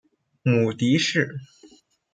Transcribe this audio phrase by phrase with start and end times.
[0.41, 1.35] 母翟氏。